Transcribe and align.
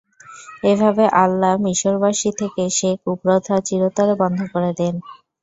এভাবে 0.63 1.03
আল্লাহ 1.23 1.53
মিসরবাসী 1.65 2.29
থেকে 2.39 2.63
সে 2.77 2.89
কুপ্রথা 3.03 3.55
চিরতরে 3.67 4.13
বন্ধ 4.21 4.39
করে 4.53 4.71
দেন। 4.79 4.95